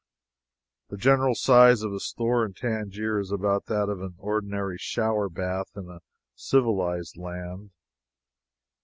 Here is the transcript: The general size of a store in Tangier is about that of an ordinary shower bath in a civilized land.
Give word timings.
The 0.89 0.97
general 0.97 1.35
size 1.35 1.83
of 1.83 1.93
a 1.93 1.99
store 1.99 2.43
in 2.43 2.55
Tangier 2.55 3.19
is 3.19 3.31
about 3.31 3.67
that 3.67 3.87
of 3.87 4.01
an 4.01 4.15
ordinary 4.17 4.77
shower 4.79 5.29
bath 5.29 5.69
in 5.75 5.91
a 5.91 5.99
civilized 6.33 7.17
land. 7.17 7.69